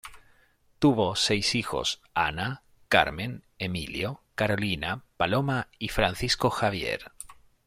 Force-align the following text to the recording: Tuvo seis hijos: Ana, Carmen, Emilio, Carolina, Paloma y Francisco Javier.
Tuvo 0.79 1.15
seis 1.15 1.53
hijos: 1.53 2.01
Ana, 2.15 2.63
Carmen, 2.89 3.43
Emilio, 3.59 4.23
Carolina, 4.33 5.03
Paloma 5.15 5.67
y 5.77 5.89
Francisco 5.89 6.49
Javier. 6.49 7.11